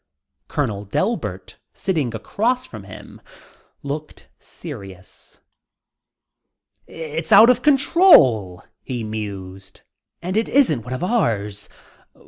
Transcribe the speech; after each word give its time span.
Colonel 0.47 0.83
Delbert, 0.83 1.59
sitting 1.75 2.15
across 2.15 2.65
from 2.65 2.85
him, 2.85 3.21
looked 3.83 4.29
serious. 4.39 5.41
"It's 6.87 7.31
out 7.31 7.51
of 7.51 7.61
control," 7.61 8.63
he 8.81 9.03
mused. 9.03 9.81
"And 10.19 10.35
it 10.37 10.49
isn't 10.49 10.81
one 10.85 10.93
of 10.95 11.03
ours. 11.03 11.69